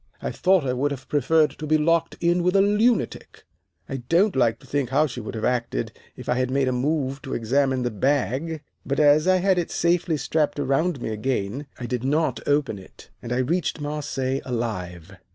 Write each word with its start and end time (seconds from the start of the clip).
I 0.19 0.31
thought 0.31 0.65
I 0.65 0.73
would 0.73 0.89
have 0.89 1.07
preferred 1.07 1.51
to 1.51 1.67
be 1.67 1.77
locked 1.77 2.17
in 2.19 2.41
with 2.41 2.55
a 2.55 2.61
lunatic. 2.63 3.43
I 3.87 3.97
don't 3.97 4.35
like 4.35 4.57
to 4.61 4.65
think 4.65 4.89
how 4.89 5.05
she 5.05 5.19
would 5.21 5.35
have 5.35 5.45
acted 5.45 5.91
if 6.15 6.27
I 6.27 6.33
had 6.33 6.49
made 6.49 6.67
a 6.67 6.71
move 6.71 7.21
to 7.21 7.35
examine 7.35 7.83
the 7.83 7.91
bag, 7.91 8.63
but 8.83 8.99
as 8.99 9.27
I 9.27 9.35
had 9.35 9.59
it 9.59 9.69
safely 9.69 10.17
strapped 10.17 10.57
around 10.59 11.03
me 11.03 11.09
again, 11.09 11.67
I 11.79 11.85
did 11.85 12.03
not 12.03 12.39
open 12.47 12.79
it, 12.79 13.11
and 13.21 13.31
I 13.31 13.37
reached 13.41 13.79
Marseilles 13.79 14.41
alive. 14.43 15.17